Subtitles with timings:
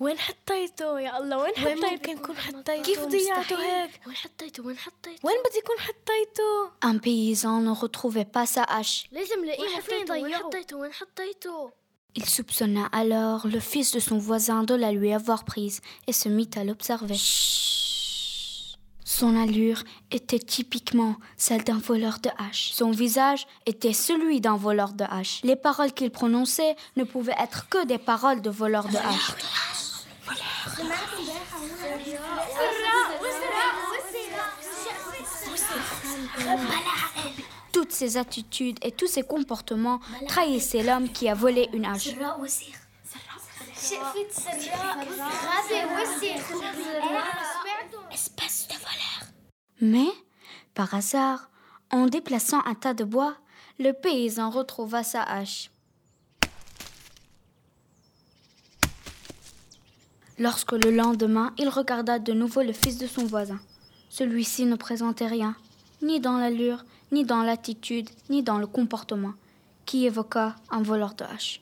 [0.00, 3.56] وين حطيته يا الله وين وين حطيته ممكن يكون حطيته كيف ضيعته مستحيل.
[3.60, 8.64] هيك وين حطيته وين حطيته وين بدي يكون حطيته Un paysan ne retrouvait pas sa
[8.64, 9.06] hache.
[9.12, 11.70] لازم وين لاقيها فين حطيته؟ وين ضيعه حطيته؟ وين حطيته
[12.16, 16.28] Il soupçonna alors le fils de son voisin de la lui avoir prise et se
[16.28, 17.16] mit à l'observer.
[19.04, 22.72] Son allure était typiquement celle d'un voleur de hache.
[22.72, 25.40] Son visage était celui d'un voleur de hache.
[25.44, 29.30] Les paroles qu'il prononçait ne pouvaient être que des paroles de voleur de hache.
[37.71, 42.09] Toutes ces attitudes et tous ces comportements trahissaient l'homme qui a volé une hache.
[48.11, 49.31] Espèce de voleur.
[49.81, 50.09] Mais,
[50.73, 51.49] par hasard,
[51.91, 53.35] en déplaçant un tas de bois,
[53.79, 55.71] le paysan retrouva sa hache.
[60.39, 63.59] Lorsque le lendemain, il regarda de nouveau le fils de son voisin.
[64.09, 65.53] Celui-ci ne présentait rien,
[66.01, 69.33] ni dans l'allure, ni dans l'attitude, ni dans le comportement,
[69.85, 71.61] qui évoqua un voleur de hache.